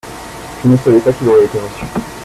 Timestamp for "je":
0.63-0.67